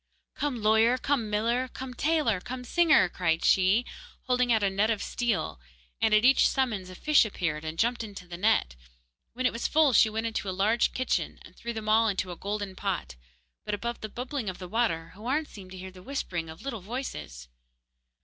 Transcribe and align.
'Come 0.33 0.63
lawyer, 0.63 0.97
come 0.97 1.29
miller, 1.29 1.67
come 1.67 1.93
tailor, 1.93 2.39
come 2.41 2.63
singer!' 2.63 3.07
cried 3.07 3.45
she, 3.45 3.85
holding 4.23 4.51
out 4.51 4.63
a 4.63 4.69
net 4.71 4.89
of 4.89 4.99
steel; 5.03 5.59
and 6.01 6.11
at 6.11 6.25
each 6.25 6.49
summons 6.49 6.89
a 6.89 6.95
fish 6.95 7.23
appeared 7.23 7.63
and 7.63 7.77
jumped 7.77 8.03
into 8.03 8.27
the 8.27 8.35
net. 8.35 8.75
When 9.33 9.45
it 9.45 9.53
was 9.53 9.67
full 9.67 9.93
she 9.93 10.09
went 10.09 10.25
into 10.25 10.49
a 10.49 10.57
large 10.57 10.91
kitchen 10.93 11.37
and 11.43 11.55
threw 11.55 11.71
them 11.71 11.87
all 11.87 12.07
into 12.07 12.31
a 12.31 12.35
golden 12.35 12.75
pot; 12.75 13.15
but 13.63 13.75
above 13.75 14.01
the 14.01 14.09
bubbling 14.09 14.49
of 14.49 14.57
the 14.57 14.67
water 14.67 15.11
Houarn 15.13 15.45
seemed 15.45 15.69
to 15.69 15.77
hear 15.77 15.91
the 15.91 16.01
whispering 16.01 16.49
of 16.49 16.63
little 16.63 16.81
voices. 16.81 17.47